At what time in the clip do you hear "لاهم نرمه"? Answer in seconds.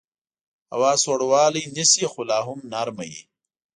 2.31-3.05